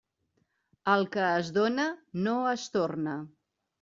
[0.93, 1.87] El que es dóna
[2.29, 3.15] no es torna.